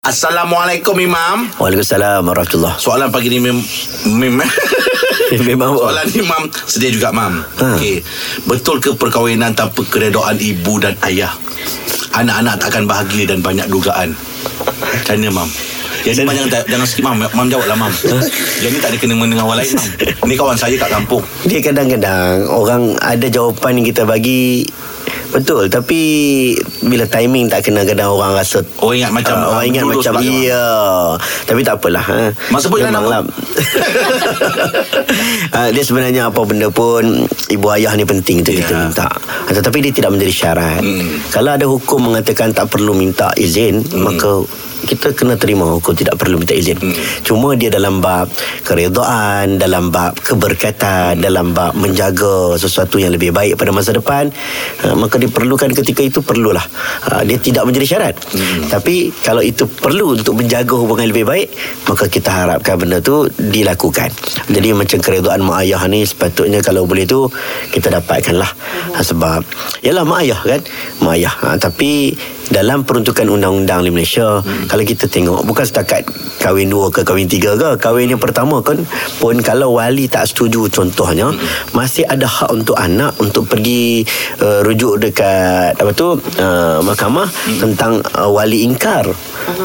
[0.00, 1.44] Assalamualaikum Imam.
[1.60, 3.60] Waalaikumsalam warahmatullahi Soalan pagi ni mem,
[4.08, 4.40] mem
[5.52, 7.76] Memang Soalan ni Mam Sedia juga Mam Ha.
[7.76, 8.00] Okey.
[8.48, 11.28] Betul ke perkahwinan tanpa keredoan ibu dan ayah?
[12.16, 14.16] Anak-anak tak akan bahagia dan banyak dugaan.
[14.80, 15.48] Macam mana Mam
[16.08, 17.92] Yang ni Mam jangan, jangan skip Mam Mam jawab lah Mam
[18.64, 21.20] Yang ni tak ada kena dengan orang lain Mam Ni kawan saya kat kampung.
[21.44, 24.64] Dia kadang-kadang Orang ada jawapan yang kita bagi
[25.30, 26.00] Betul Tapi
[26.82, 30.12] Bila timing tak kena Kadang orang rasa Orang ingat macam, uh, ah, Orang ingat macam
[30.16, 30.66] dia Iya
[31.44, 32.20] Tapi tak apalah ha.
[32.48, 33.20] Mak sebut jangan Memanglah.
[35.52, 37.02] uh, Dia sebenarnya Apa benda pun
[37.46, 38.78] Ibu ayah ni penting Itu kita Ya.
[38.84, 39.08] minta
[39.46, 41.20] Ah, Tetapi dia tidak menjadi syarat Hmm.
[41.28, 44.42] Kalau ada hukum mengatakan Tak perlu minta izin Maka
[44.84, 46.78] kita kena terima hukum tidak perlu minta izin.
[46.78, 46.94] Hmm.
[47.24, 48.30] Cuma dia dalam bab
[48.64, 54.32] keredaan, dalam bab keberkatan, dalam bab menjaga sesuatu yang lebih baik pada masa depan,
[54.86, 56.62] uh, maka diperlukan ketika itu perlulah.
[57.06, 58.14] Uh, dia tidak menjadi syarat.
[58.32, 58.68] Hmm.
[58.70, 61.48] Tapi kalau itu perlu untuk menjaga hubungan lebih baik,
[61.88, 64.08] maka kita harapkan benda tu dilakukan.
[64.48, 67.28] Jadi macam keredaan mak ayah ni sepatutnya kalau boleh tu
[67.74, 68.50] kita dapatkanlah.
[68.96, 69.44] Uh, sebab
[69.84, 70.60] yalah mak ayah kan,
[71.04, 71.34] mak ayah.
[71.44, 72.14] Uh, tapi
[72.50, 74.66] dalam peruntukan undang-undang di Malaysia hmm.
[74.70, 76.06] Kalau kita tengok bukan setakat
[76.38, 78.78] kahwin dua ke kahwin tiga ke kahwin yang pertama kan
[79.18, 81.74] pun kalau wali tak setuju contohnya hmm.
[81.74, 84.06] masih ada hak untuk anak untuk pergi
[84.38, 87.58] uh, rujuk dekat apa tu uh, mahkamah hmm.
[87.58, 89.10] tentang uh, wali ingkar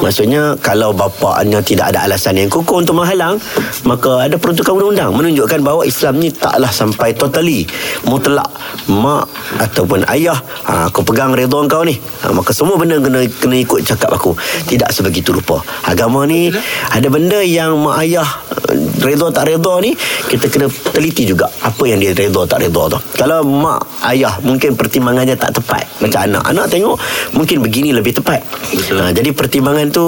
[0.00, 3.36] maksudnya kalau bapaknya tidak ada alasan yang kukuh untuk menghalang
[3.84, 7.68] maka ada peruntukan undang-undang menunjukkan bahawa Islam ni taklah sampai totally
[8.08, 8.48] mutlak
[8.88, 9.28] mak
[9.60, 13.84] ataupun ayah ha, aku pegang redha kau ni ha, maka semua benda kena kena ikut
[13.84, 14.32] cakap aku
[14.70, 16.54] tidak sebegitu rupa agama ni
[16.94, 18.28] ada benda yang mak ayah
[18.70, 19.90] eh, redha tak redha ni
[20.30, 22.98] kita kena teliti juga apa yang dia redha tak redha tu.
[23.18, 25.82] Kalau mak ayah mungkin pertimbangannya tak tepat.
[25.98, 26.42] Macam anak.
[26.54, 26.96] Anak tengok
[27.34, 28.46] mungkin begini lebih tepat.
[28.70, 29.02] Betul.
[29.02, 30.06] ha, jadi pertimbangan tu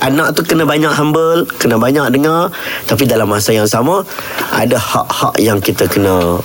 [0.00, 2.48] anak tu kena banyak humble kena banyak dengar.
[2.88, 4.00] Tapi dalam masa yang sama
[4.48, 6.40] ada hak-hak yang kita kena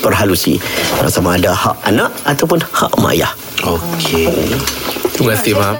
[0.00, 0.56] perhalusi.
[1.04, 3.32] Sama ada hak anak ataupun hak mak ayah.
[3.62, 4.28] Okey.
[5.14, 5.74] Terima kasih, Mak.